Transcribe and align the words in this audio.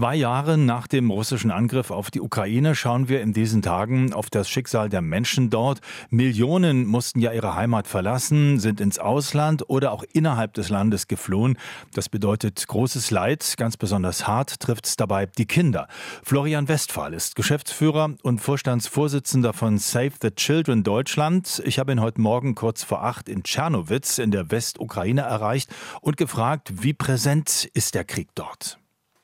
Zwei 0.00 0.14
Jahre 0.14 0.56
nach 0.56 0.86
dem 0.86 1.10
russischen 1.10 1.50
Angriff 1.50 1.90
auf 1.90 2.10
die 2.10 2.22
Ukraine 2.22 2.74
schauen 2.74 3.10
wir 3.10 3.20
in 3.20 3.34
diesen 3.34 3.60
Tagen 3.60 4.14
auf 4.14 4.30
das 4.30 4.48
Schicksal 4.48 4.88
der 4.88 5.02
Menschen 5.02 5.50
dort. 5.50 5.80
Millionen 6.08 6.86
mussten 6.86 7.20
ja 7.20 7.34
ihre 7.34 7.54
Heimat 7.54 7.86
verlassen, 7.86 8.58
sind 8.58 8.80
ins 8.80 8.98
Ausland 8.98 9.68
oder 9.68 9.92
auch 9.92 10.02
innerhalb 10.14 10.54
des 10.54 10.70
Landes 10.70 11.06
geflohen. 11.06 11.58
Das 11.92 12.08
bedeutet 12.08 12.66
großes 12.66 13.10
Leid. 13.10 13.56
Ganz 13.58 13.76
besonders 13.76 14.26
hart 14.26 14.58
trifft 14.60 14.86
es 14.86 14.96
dabei 14.96 15.26
die 15.26 15.44
Kinder. 15.44 15.86
Florian 16.22 16.66
Westphal 16.66 17.12
ist 17.12 17.36
Geschäftsführer 17.36 18.14
und 18.22 18.40
Vorstandsvorsitzender 18.40 19.52
von 19.52 19.76
Save 19.76 20.12
the 20.22 20.30
Children 20.30 20.82
Deutschland. 20.82 21.60
Ich 21.66 21.78
habe 21.78 21.92
ihn 21.92 22.00
heute 22.00 22.22
Morgen 22.22 22.54
kurz 22.54 22.82
vor 22.84 23.04
acht 23.04 23.28
in 23.28 23.42
Tschernowitz 23.42 24.16
in 24.16 24.30
der 24.30 24.50
Westukraine 24.50 25.20
erreicht 25.20 25.68
und 26.00 26.16
gefragt, 26.16 26.72
wie 26.82 26.94
präsent 26.94 27.68
ist 27.74 27.94
der 27.94 28.04
Krieg 28.04 28.28
dort? 28.34 28.80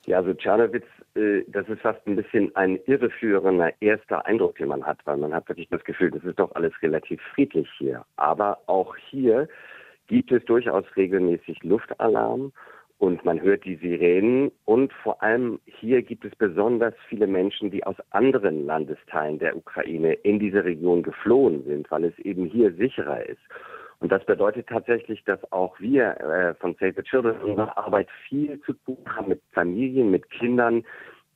Ja, 0.06 0.18
also 0.18 0.34
Tschernowitz, 0.34 0.86
äh, 1.16 1.42
das 1.48 1.68
ist 1.68 1.82
fast 1.82 2.06
ein 2.06 2.14
bisschen 2.14 2.54
ein 2.54 2.78
irreführender 2.86 3.72
erster 3.80 4.24
Eindruck, 4.24 4.56
den 4.56 4.68
man 4.68 4.86
hat, 4.86 4.98
weil 5.04 5.16
man 5.16 5.34
hat 5.34 5.48
wirklich 5.48 5.68
das 5.68 5.82
Gefühl, 5.82 6.12
das 6.12 6.22
ist 6.22 6.38
doch 6.38 6.54
alles 6.54 6.72
relativ 6.80 7.20
friedlich 7.34 7.68
hier. 7.76 8.04
Aber 8.14 8.58
auch 8.66 8.94
hier 8.96 9.48
gibt 10.06 10.30
es 10.30 10.44
durchaus 10.44 10.84
regelmäßig 10.96 11.64
Luftalarm 11.64 12.52
und 12.98 13.24
man 13.24 13.40
hört 13.42 13.64
die 13.64 13.74
Sirenen 13.74 14.52
und 14.64 14.92
vor 14.92 15.20
allem 15.24 15.58
hier 15.64 16.02
gibt 16.02 16.24
es 16.24 16.34
besonders 16.36 16.94
viele 17.08 17.26
Menschen, 17.26 17.72
die 17.72 17.84
aus 17.84 17.96
anderen 18.10 18.64
Landesteilen 18.64 19.40
der 19.40 19.56
Ukraine 19.56 20.12
in 20.12 20.38
diese 20.38 20.64
Region 20.64 21.02
geflohen 21.02 21.64
sind, 21.64 21.90
weil 21.90 22.04
es 22.04 22.18
eben 22.20 22.46
hier 22.46 22.72
sicherer 22.74 23.26
ist. 23.26 23.42
Und 24.00 24.12
das 24.12 24.24
bedeutet 24.24 24.68
tatsächlich, 24.68 25.24
dass 25.24 25.40
auch 25.52 25.78
wir 25.80 26.20
äh, 26.20 26.54
von 26.54 26.74
Save 26.74 26.94
the 26.96 27.02
Children 27.02 27.36
in 27.36 27.50
unserer 27.50 27.78
Arbeit 27.78 28.08
viel 28.28 28.60
zu 28.62 28.74
tun 28.74 28.98
haben 29.06 29.28
mit 29.28 29.40
Familien, 29.52 30.10
mit 30.10 30.28
Kindern, 30.30 30.84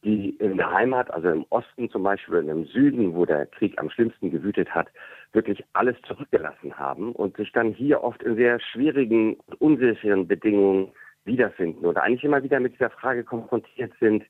die 0.05 0.30
in 0.37 0.56
der 0.56 0.70
Heimat, 0.70 1.10
also 1.10 1.28
im 1.28 1.45
Osten 1.51 1.91
zum 1.91 2.02
Beispiel 2.02 2.37
oder 2.37 2.52
im 2.52 2.65
Süden, 2.66 3.15
wo 3.15 3.26
der 3.26 3.46
Krieg 3.46 3.79
am 3.79 3.90
schlimmsten 3.90 4.30
gewütet 4.30 4.74
hat, 4.74 4.88
wirklich 5.32 5.65
alles 5.74 5.96
zurückgelassen 6.02 6.79
haben 6.79 7.12
und 7.12 7.37
sich 7.37 7.52
dann 7.52 7.73
hier 7.73 8.02
oft 8.02 8.23
in 8.23 8.37
sehr 8.37 8.60
schwierigen 8.60 9.35
und 9.35 9.60
unsicheren 9.60 10.26
Bedingungen 10.26 10.92
wiederfinden 11.24 11.85
oder 11.85 12.02
eigentlich 12.02 12.24
immer 12.24 12.42
wieder 12.42 12.60
mit 12.60 12.74
dieser 12.74 12.90
Frage 12.90 13.24
konfrontiert 13.24 13.92
sind, 14.01 14.24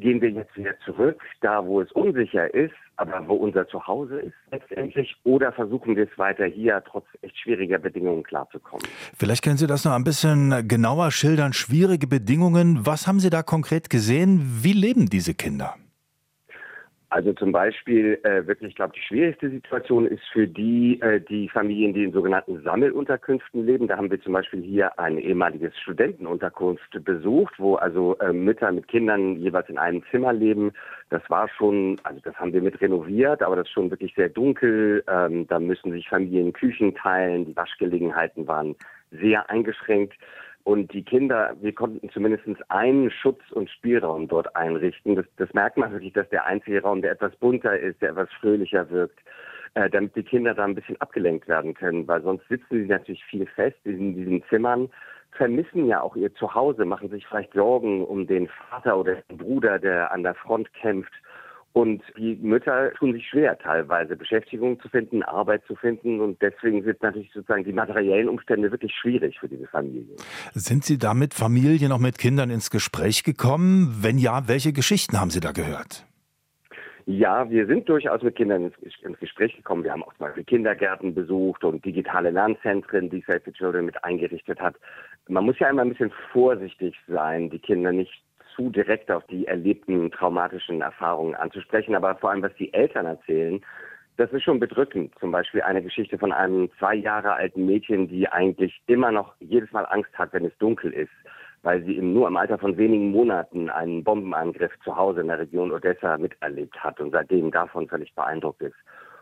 gehen 0.00 0.20
wir 0.20 0.30
jetzt 0.30 0.56
wieder 0.56 0.74
zurück, 0.84 1.20
da 1.40 1.64
wo 1.64 1.80
es 1.80 1.92
unsicher 1.92 2.52
ist, 2.52 2.74
aber 2.96 3.26
wo 3.28 3.34
unser 3.34 3.66
Zuhause 3.68 4.20
ist 4.20 4.34
letztendlich, 4.50 5.16
oder 5.24 5.52
versuchen 5.52 5.96
wir 5.96 6.04
es 6.04 6.18
weiter 6.18 6.46
hier 6.46 6.82
trotz 6.86 7.06
echt 7.22 7.38
schwieriger 7.38 7.78
Bedingungen 7.78 8.22
klarzukommen? 8.22 8.86
Vielleicht 9.16 9.44
können 9.44 9.56
Sie 9.56 9.66
das 9.66 9.84
noch 9.84 9.92
ein 9.92 10.04
bisschen 10.04 10.66
genauer 10.68 11.10
schildern. 11.10 11.52
Schwierige 11.52 12.06
Bedingungen. 12.06 12.84
Was 12.84 13.06
haben 13.06 13.20
Sie 13.20 13.30
da 13.30 13.42
konkret 13.42 13.90
gesehen? 13.90 14.40
Wie 14.62 14.72
leben 14.72 15.08
diese 15.08 15.34
Kinder? 15.34 15.76
Also 17.10 17.32
zum 17.32 17.50
Beispiel 17.50 18.20
äh, 18.22 18.46
wirklich, 18.46 18.70
ich 18.70 18.76
glaube, 18.76 18.92
die 18.94 19.02
schwierigste 19.02 19.50
Situation 19.50 20.06
ist 20.06 20.22
für 20.32 20.46
die, 20.46 21.00
äh, 21.00 21.20
die 21.20 21.48
Familien, 21.48 21.92
die 21.92 22.04
in 22.04 22.12
sogenannten 22.12 22.62
Sammelunterkünften 22.62 23.66
leben. 23.66 23.88
Da 23.88 23.96
haben 23.96 24.12
wir 24.12 24.20
zum 24.20 24.32
Beispiel 24.32 24.62
hier 24.62 24.96
ein 24.96 25.18
ehemaliges 25.18 25.76
Studentenunterkunft 25.80 27.04
besucht, 27.04 27.54
wo 27.58 27.74
also 27.74 28.16
äh, 28.18 28.32
Mütter 28.32 28.70
mit 28.70 28.86
Kindern 28.86 29.34
jeweils 29.40 29.68
in 29.68 29.76
einem 29.76 30.04
Zimmer 30.12 30.32
leben. 30.32 30.70
Das 31.08 31.22
war 31.28 31.48
schon, 31.48 32.00
also 32.04 32.20
das 32.22 32.36
haben 32.36 32.52
wir 32.52 32.62
mit 32.62 32.80
renoviert, 32.80 33.42
aber 33.42 33.56
das 33.56 33.66
ist 33.66 33.72
schon 33.72 33.90
wirklich 33.90 34.14
sehr 34.14 34.28
dunkel. 34.28 35.02
Ähm, 35.08 35.48
da 35.48 35.58
müssen 35.58 35.90
sich 35.90 36.08
Familien 36.08 36.52
Küchen 36.52 36.94
teilen. 36.94 37.44
Die 37.44 37.56
Waschgelegenheiten 37.56 38.46
waren 38.46 38.76
sehr 39.10 39.50
eingeschränkt. 39.50 40.14
Und 40.64 40.92
die 40.92 41.02
Kinder, 41.02 41.56
wir 41.60 41.72
konnten 41.72 42.10
zumindest 42.10 42.44
einen 42.70 43.10
Schutz- 43.10 43.50
und 43.52 43.70
Spielraum 43.70 44.28
dort 44.28 44.54
einrichten. 44.56 45.16
Das, 45.16 45.24
das 45.36 45.52
merkt 45.54 45.78
man 45.78 45.92
wirklich, 45.92 46.12
dass 46.12 46.28
der 46.28 46.46
einzige 46.46 46.82
Raum, 46.82 47.02
der 47.02 47.12
etwas 47.12 47.34
bunter 47.36 47.78
ist, 47.78 48.00
der 48.02 48.10
etwas 48.10 48.30
fröhlicher 48.40 48.88
wirkt, 48.90 49.18
äh, 49.74 49.88
damit 49.88 50.14
die 50.16 50.22
Kinder 50.22 50.54
da 50.54 50.64
ein 50.64 50.74
bisschen 50.74 51.00
abgelenkt 51.00 51.48
werden 51.48 51.74
können, 51.74 52.06
weil 52.08 52.22
sonst 52.22 52.46
sitzen 52.48 52.82
sie 52.82 52.86
natürlich 52.86 53.24
viel 53.24 53.46
fest 53.46 53.78
in 53.84 54.14
diesen 54.14 54.42
Zimmern, 54.48 54.90
vermissen 55.32 55.86
ja 55.86 56.00
auch 56.02 56.16
ihr 56.16 56.34
Zuhause, 56.34 56.84
machen 56.84 57.08
sich 57.08 57.26
vielleicht 57.26 57.52
Sorgen 57.54 58.04
um 58.04 58.26
den 58.26 58.48
Vater 58.48 58.98
oder 58.98 59.14
den 59.14 59.38
Bruder, 59.38 59.78
der 59.78 60.12
an 60.12 60.22
der 60.22 60.34
Front 60.34 60.72
kämpft 60.74 61.12
und 61.72 62.02
die 62.16 62.36
Mütter 62.42 62.92
tun 62.94 63.12
sich 63.12 63.28
schwer, 63.28 63.56
teilweise 63.56 64.16
Beschäftigung 64.16 64.80
zu 64.80 64.88
finden, 64.88 65.22
Arbeit 65.22 65.62
zu 65.66 65.76
finden. 65.76 66.20
Und 66.20 66.42
deswegen 66.42 66.82
sind 66.82 67.00
natürlich 67.00 67.30
sozusagen 67.32 67.62
die 67.62 67.72
materiellen 67.72 68.28
Umstände 68.28 68.72
wirklich 68.72 68.92
schwierig 68.92 69.38
für 69.38 69.48
diese 69.48 69.68
Familien. 69.68 70.16
Sind 70.52 70.84
Sie 70.84 70.98
da 70.98 71.14
mit 71.14 71.32
Familien, 71.32 71.92
auch 71.92 72.00
mit 72.00 72.18
Kindern 72.18 72.50
ins 72.50 72.70
Gespräch 72.70 73.22
gekommen? 73.22 73.98
Wenn 74.00 74.18
ja, 74.18 74.48
welche 74.48 74.72
Geschichten 74.72 75.20
haben 75.20 75.30
Sie 75.30 75.40
da 75.40 75.52
gehört? 75.52 76.04
Ja, 77.06 77.48
wir 77.48 77.66
sind 77.66 77.88
durchaus 77.88 78.22
mit 78.22 78.36
Kindern 78.36 78.72
ins, 79.02 79.18
Gespräch 79.18 79.56
gekommen. 79.56 79.84
Wir 79.84 79.92
haben 79.92 80.02
auch 80.02 80.14
zum 80.14 80.26
Beispiel 80.26 80.44
Kindergärten 80.44 81.14
besucht 81.14 81.64
und 81.64 81.84
digitale 81.84 82.30
Lernzentren, 82.30 83.10
die 83.10 83.24
Save 83.26 83.42
the 83.44 83.52
Children 83.52 83.86
mit 83.86 84.02
eingerichtet 84.04 84.60
hat. 84.60 84.74
Man 85.28 85.44
muss 85.44 85.58
ja 85.58 85.70
immer 85.70 85.82
ein 85.82 85.88
bisschen 85.88 86.12
vorsichtig 86.32 86.94
sein, 87.08 87.50
die 87.50 87.58
Kinder 87.58 87.92
nicht 87.92 88.22
zu 88.54 88.70
direkt 88.70 89.10
auf 89.10 89.24
die 89.26 89.46
erlebten 89.46 90.10
traumatischen 90.10 90.80
Erfahrungen 90.80 91.34
anzusprechen, 91.34 91.94
aber 91.94 92.16
vor 92.16 92.30
allem, 92.30 92.42
was 92.42 92.54
die 92.54 92.72
Eltern 92.72 93.06
erzählen, 93.06 93.60
das 94.16 94.32
ist 94.32 94.42
schon 94.42 94.60
bedrückend. 94.60 95.14
Zum 95.18 95.32
Beispiel 95.32 95.62
eine 95.62 95.82
Geschichte 95.82 96.18
von 96.18 96.32
einem 96.32 96.70
zwei 96.78 96.94
Jahre 96.94 97.34
alten 97.34 97.64
Mädchen, 97.64 98.06
die 98.08 98.28
eigentlich 98.28 98.82
immer 98.86 99.10
noch 99.10 99.34
jedes 99.40 99.72
Mal 99.72 99.86
Angst 99.86 100.12
hat, 100.18 100.32
wenn 100.32 100.44
es 100.44 100.56
dunkel 100.58 100.92
ist, 100.92 101.10
weil 101.62 101.82
sie 101.84 101.98
nur 102.00 102.28
im 102.28 102.36
Alter 102.36 102.58
von 102.58 102.76
wenigen 102.76 103.10
Monaten 103.10 103.70
einen 103.70 104.04
Bombenangriff 104.04 104.72
zu 104.84 104.94
Hause 104.96 105.22
in 105.22 105.28
der 105.28 105.38
Region 105.38 105.72
Odessa 105.72 106.18
miterlebt 106.18 106.76
hat 106.82 107.00
und 107.00 107.12
seitdem 107.12 107.50
davon 107.50 107.88
völlig 107.88 108.14
beeindruckt 108.14 108.60
ist. 108.62 108.76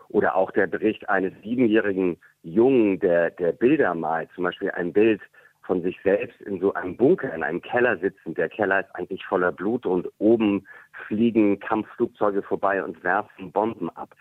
Oder 0.08 0.34
auch 0.34 0.50
der 0.50 0.66
Bericht 0.66 1.08
eines 1.08 1.32
siebenjährigen 1.42 2.16
Jungen, 2.42 2.98
der, 2.98 3.30
der 3.30 3.52
Bilder 3.52 3.94
malt, 3.94 4.30
zum 4.34 4.44
Beispiel 4.44 4.70
ein 4.70 4.92
Bild 4.92 5.20
von 5.68 5.82
sich 5.82 6.00
selbst 6.02 6.40
in 6.40 6.58
so 6.60 6.72
einem 6.72 6.96
Bunker, 6.96 7.32
in 7.32 7.44
einem 7.44 7.60
Keller 7.60 7.98
sitzen. 7.98 8.34
Der 8.34 8.48
Keller 8.48 8.80
ist 8.80 8.94
eigentlich 8.94 9.24
voller 9.24 9.52
Blut 9.52 9.86
und 9.86 10.08
oben 10.18 10.66
fliegen 11.06 11.60
Kampfflugzeuge 11.60 12.42
vorbei 12.42 12.82
und 12.82 13.04
werfen 13.04 13.52
Bomben 13.52 13.90
ab. 13.90 14.14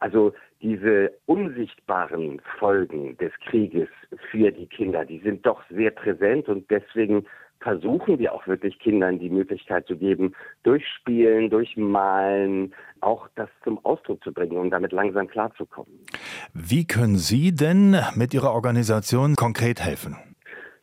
Also 0.00 0.34
diese 0.60 1.12
unsichtbaren 1.26 2.42
Folgen 2.58 3.16
des 3.16 3.32
Krieges 3.48 3.88
für 4.30 4.50
die 4.50 4.66
Kinder, 4.66 5.04
die 5.04 5.20
sind 5.20 5.46
doch 5.46 5.62
sehr 5.70 5.92
präsent 5.92 6.48
und 6.48 6.68
deswegen 6.70 7.24
versuchen 7.60 8.18
wir 8.18 8.32
auch 8.32 8.46
wirklich 8.46 8.78
Kindern 8.78 9.18
die 9.18 9.30
Möglichkeit 9.30 9.86
zu 9.86 9.96
geben, 9.96 10.34
durch 10.62 10.84
Spielen, 10.86 11.50
durch 11.50 11.76
Malen 11.76 12.74
auch 13.00 13.28
das 13.36 13.48
zum 13.64 13.84
Ausdruck 13.84 14.22
zu 14.22 14.32
bringen 14.32 14.56
und 14.56 14.70
damit 14.70 14.92
langsam 14.92 15.28
klarzukommen. 15.28 15.92
Wie 16.54 16.86
können 16.86 17.16
Sie 17.16 17.52
denn 17.52 17.96
mit 18.14 18.34
Ihrer 18.34 18.52
Organisation 18.52 19.34
konkret 19.34 19.80
helfen? 19.80 20.16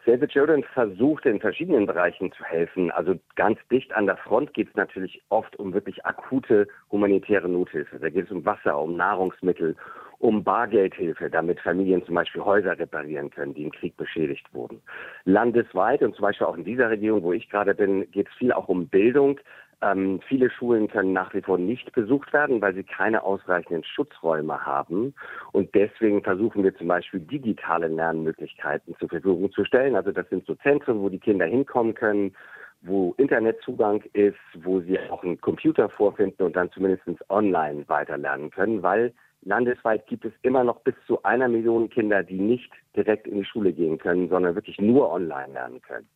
Save 0.06 0.20
the 0.20 0.28
Children 0.28 0.64
versucht 0.74 1.26
in 1.26 1.40
verschiedenen 1.40 1.88
Bereichen 1.88 2.32
zu 2.32 2.44
helfen. 2.44 2.92
Also 2.92 3.16
ganz 3.36 3.58
dicht 3.72 3.92
an 3.96 4.06
der 4.06 4.18
Front 4.18 4.54
geht 4.54 4.70
es 4.70 4.76
natürlich 4.76 5.24
oft 5.30 5.56
um 5.58 5.74
wirklich 5.74 6.06
akute 6.06 6.68
humanitäre 6.92 7.50
Nothilfe. 7.50 7.98
Da 7.98 8.10
geht 8.10 8.26
es 8.26 8.32
um 8.32 8.46
Wasser, 8.46 8.78
um 8.78 8.96
Nahrungsmittel, 8.96 9.76
um 10.20 10.44
Bargeldhilfe, 10.44 11.32
damit 11.32 11.60
Familien 11.60 12.06
zum 12.06 12.14
Beispiel 12.14 12.44
Häuser 12.44 12.78
reparieren 12.78 13.32
können, 13.32 13.56
die 13.56 13.64
im 13.64 13.72
Krieg 13.72 13.98
beschädigt 13.98 14.46
wurden. 14.54 14.80
Landesweit 15.24 16.04
und 16.04 16.16
zum 16.16 16.22
Beispiel 16.22 16.46
auch 16.46 16.58
in 16.58 16.66
dieser 16.66 16.92
Region, 16.92 17.24
wo 17.24 17.34
ich 17.34 17.50
gerade 17.50 17.74
bin, 17.74 18.10
geht 18.12 18.28
es 18.28 18.34
viel 18.36 18.54
auch 18.54 18.68
um 18.68 18.88
Bildung. 18.88 19.40
Ähm, 19.82 20.20
viele 20.28 20.50
Schulen 20.50 20.88
können 20.88 21.14
nach 21.14 21.34
wie 21.34 21.42
vor 21.42 21.58
nicht 21.58 21.92
besucht 21.94 22.32
werden, 22.34 22.62
weil 22.62 22.74
sie 22.74 22.84
keine 22.84 23.24
ausreichenden 23.24 23.84
Schutzräume 23.84 24.66
haben. 24.66 25.14
Und 25.52 25.74
deswegen 25.76 26.24
versuchen 26.24 26.64
wir 26.64 26.76
zum 26.76 26.88
Beispiel 26.88 27.20
digitale 27.20 27.88
Lernmöglichkeiten 27.88 28.96
zur 28.98 29.10
Verfügung 29.10 29.52
zu 29.52 29.66
stellen. 29.66 29.96
Also 29.96 30.12
das 30.12 30.28
sind 30.30 30.46
so 30.46 30.56
Zentren, 30.56 31.02
wo 31.02 31.10
die 31.10 31.20
Kinder 31.20 31.46
hinkommen 31.46 31.94
können, 31.94 32.36
wo 32.82 33.14
Internetzugang 33.18 34.04
ist, 34.14 34.38
wo 34.56 34.80
sie 34.82 35.00
auch 35.10 35.24
einen 35.24 35.42
Computer 35.42 35.90
vorfinden 35.90 36.44
und 36.44 36.56
dann 36.56 36.72
zumindest 36.72 37.04
online 37.30 37.84
weiterlernen 37.88 38.52
können, 38.52 38.84
weil 38.84 39.14
landesweit 39.42 40.06
gibt 40.08 40.26
es 40.26 40.34
immer 40.42 40.64
noch 40.64 40.82
bis 40.82 40.96
zu 41.08 41.22
einer 41.24 41.48
Million 41.48 41.90
Kinder, 41.90 42.24
die 42.24 42.40
nicht 42.40 42.72
direkt 42.96 43.28
in 43.28 43.38
die 43.38 43.46
Schule 43.46 43.74
gehen 43.74 43.98
können, 43.98 44.30
sondern 44.30 44.56
wirklich 44.56 44.80
nur 44.80 45.12
online 45.12 45.54
lernen 45.54 45.82
können. 45.82 46.08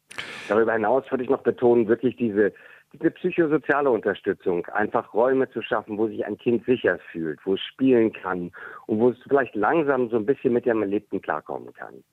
Darüber 0.48 0.74
hinaus 0.74 1.10
würde 1.12 1.24
ich 1.24 1.30
noch 1.30 1.44
betonen, 1.44 1.88
wirklich 1.88 2.16
diese 2.16 2.54
diese 2.94 3.12
psychosoziale 3.12 3.90
Unterstützung, 3.90 4.66
einfach 4.68 5.14
Räume 5.14 5.50
zu 5.52 5.62
schaffen, 5.62 5.98
wo 5.98 6.08
sich 6.08 6.26
ein 6.26 6.38
Kind 6.38 6.66
sicher 6.66 7.00
fühlt, 7.12 7.40
wo 7.46 7.54
es 7.54 7.62
spielen 7.62 8.14
kann 8.14 8.52
und 8.88 9.00
wo 9.00 9.10
es 9.10 9.18
vielleicht 9.28 9.56
langsam 9.56 10.10
so 10.10 10.18
ein 10.18 10.26
bisschen 10.26 10.54
mit 10.54 10.66
dem 10.66 10.82
Erlebten 10.82 11.22
klarkommen 11.22 11.74
kann. 11.74 12.04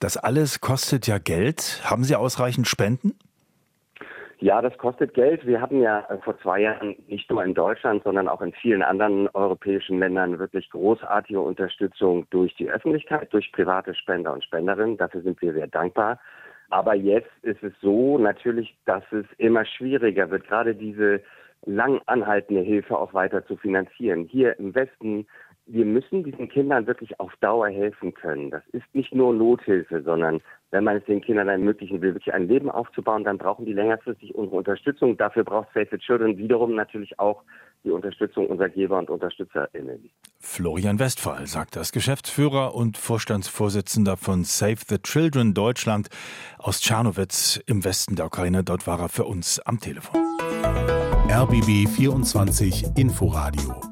Das 0.00 0.16
alles 0.16 0.60
kostet 0.60 1.06
ja 1.06 1.18
Geld. 1.18 1.82
Haben 1.84 2.04
Sie 2.04 2.16
ausreichend 2.16 2.68
Spenden? 2.68 3.14
Ja, 4.42 4.60
das 4.60 4.76
kostet 4.76 5.14
Geld. 5.14 5.46
Wir 5.46 5.60
hatten 5.60 5.80
ja 5.80 6.00
äh, 6.08 6.18
vor 6.18 6.36
zwei 6.40 6.62
Jahren 6.62 6.96
nicht 7.06 7.30
nur 7.30 7.44
in 7.44 7.54
Deutschland, 7.54 8.02
sondern 8.02 8.26
auch 8.26 8.42
in 8.42 8.52
vielen 8.52 8.82
anderen 8.82 9.28
europäischen 9.34 10.00
Ländern 10.00 10.40
wirklich 10.40 10.68
großartige 10.70 11.40
Unterstützung 11.40 12.26
durch 12.30 12.52
die 12.56 12.68
Öffentlichkeit, 12.68 13.32
durch 13.32 13.52
private 13.52 13.94
Spender 13.94 14.32
und 14.32 14.42
Spenderinnen. 14.42 14.96
Dafür 14.96 15.22
sind 15.22 15.40
wir 15.40 15.52
sehr 15.52 15.68
dankbar. 15.68 16.18
Aber 16.72 16.94
jetzt 16.94 17.30
ist 17.42 17.62
es 17.62 17.74
so 17.82 18.16
natürlich, 18.16 18.74
dass 18.86 19.04
es 19.12 19.26
immer 19.36 19.66
schwieriger 19.66 20.30
wird, 20.30 20.48
gerade 20.48 20.74
diese 20.74 21.20
lang 21.66 22.00
anhaltende 22.06 22.62
Hilfe 22.62 22.98
auch 22.98 23.12
weiter 23.12 23.44
zu 23.44 23.58
finanzieren. 23.58 24.24
Hier 24.24 24.58
im 24.58 24.74
Westen 24.74 25.26
wir 25.72 25.86
müssen 25.86 26.22
diesen 26.22 26.50
Kindern 26.50 26.86
wirklich 26.86 27.18
auf 27.18 27.32
Dauer 27.40 27.68
helfen 27.68 28.12
können. 28.12 28.50
Das 28.50 28.62
ist 28.72 28.84
nicht 28.92 29.14
nur 29.14 29.32
Nothilfe, 29.32 30.02
sondern 30.02 30.40
wenn 30.70 30.84
man 30.84 30.96
es 30.96 31.04
den 31.04 31.22
Kindern 31.22 31.48
ermöglichen 31.48 32.02
will, 32.02 32.14
wirklich 32.14 32.34
ein 32.34 32.46
Leben 32.46 32.70
aufzubauen, 32.70 33.24
dann 33.24 33.38
brauchen 33.38 33.64
die 33.64 33.72
längerfristig 33.72 34.34
unsere 34.34 34.56
Unterstützung. 34.56 35.16
Dafür 35.16 35.44
braucht 35.44 35.68
Save 35.72 35.88
the 35.90 35.98
Children 35.98 36.36
wiederum 36.36 36.74
natürlich 36.74 37.18
auch 37.18 37.42
die 37.84 37.90
Unterstützung 37.90 38.46
unserer 38.48 38.68
Geber 38.68 38.98
und 38.98 39.08
UnterstützerInnen. 39.08 40.10
Florian 40.40 40.98
Westphal 40.98 41.46
sagt 41.46 41.74
das 41.74 41.92
Geschäftsführer 41.92 42.74
und 42.74 42.98
Vorstandsvorsitzender 42.98 44.18
von 44.18 44.44
Save 44.44 44.78
the 44.88 44.98
Children 44.98 45.54
Deutschland 45.54 46.08
aus 46.58 46.80
Czarnowitz 46.80 47.62
im 47.66 47.84
Westen 47.84 48.14
der 48.16 48.26
Ukraine. 48.26 48.62
Dort 48.62 48.86
war 48.86 49.00
er 49.00 49.08
für 49.08 49.24
uns 49.24 49.58
am 49.60 49.80
Telefon. 49.80 50.20
RBB 51.30 51.88
24 51.88 52.96
Inforadio 52.96 53.91